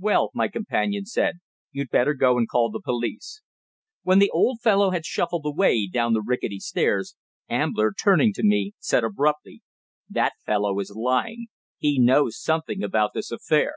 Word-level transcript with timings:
"Well," 0.00 0.32
my 0.34 0.48
companion 0.48 1.06
said, 1.06 1.36
"you'd 1.70 1.90
better 1.90 2.12
go 2.12 2.36
and 2.36 2.48
call 2.48 2.68
the 2.68 2.80
police." 2.84 3.42
When 4.02 4.18
the 4.18 4.28
old 4.30 4.60
fellow 4.60 4.90
had 4.90 5.06
shuffled 5.06 5.46
away 5.46 5.86
down 5.86 6.14
the 6.14 6.20
rickety 6.20 6.58
stairs, 6.58 7.14
Ambler, 7.48 7.92
turning 7.96 8.32
to 8.32 8.42
me, 8.42 8.72
said 8.80 9.04
abruptly: 9.04 9.62
"That 10.10 10.32
fellow 10.44 10.80
is 10.80 10.90
lying; 10.90 11.46
he 11.76 12.00
knows 12.00 12.42
something 12.42 12.82
about 12.82 13.12
this 13.14 13.30
affair." 13.30 13.74